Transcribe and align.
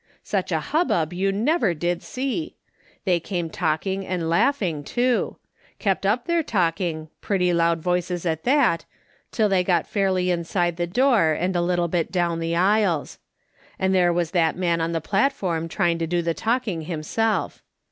Such 0.23 0.51
a 0.51 0.59
hubbub 0.59 1.13
you 1.13 1.31
never 1.31 1.75
did 1.75 2.01
see. 2.01 2.55
They 3.05 3.19
came 3.19 3.51
talking 3.51 4.03
and 4.03 4.27
laughing, 4.31 4.83
too; 4.83 5.35
kept 5.77 6.07
up 6.07 6.25
their 6.25 6.41
talking— 6.41 7.09
pretty 7.21 7.53
loud 7.53 7.81
voices 7.83 8.25
at 8.25 8.43
that— 8.43 8.85
till 9.31 9.47
they 9.47 9.63
got 9.63 9.85
fairly 9.85 10.31
inside 10.31 10.77
the 10.77 10.87
door, 10.87 11.33
and 11.33 11.55
a 11.55 11.61
little 11.61 11.87
bit 11.87 12.11
down 12.11 12.39
the 12.39 12.55
aisles. 12.55 13.19
And 13.77 13.93
there 13.93 14.11
was 14.11 14.31
that 14.31 14.55
man 14.57 14.81
ou 14.81 14.87
the 14.91 15.01
platform 15.01 15.67
trying 15.69 15.99
to 15.99 16.07
do 16.07 16.23
the 16.23 16.33
talking 16.33 16.81
himself. 16.81 17.61